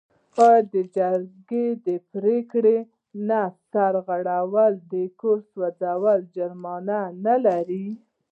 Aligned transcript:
آیا 0.45 0.61
د 0.73 0.75
جرګې 0.97 1.65
د 1.87 1.89
پریکړې 2.11 2.77
نه 3.27 3.41
سرغړونه 3.71 4.65
د 4.91 4.93
کور 5.19 5.39
سوځول 5.51 6.19
جریمه 6.35 6.75
نلري؟ 7.25 7.87